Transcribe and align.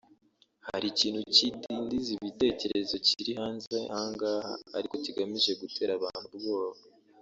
”Hari 0.67 0.85
ikintu 0.93 1.19
cy’idindiza 1.33 2.11
bitekerezo 2.25 2.95
kiri 3.07 3.31
hanze 3.41 3.77
ahangaha 3.93 4.53
ariko 4.77 4.93
kigamije 5.03 5.51
gutera 5.61 5.91
abantu 5.99 6.25
ubwoba 6.37 6.79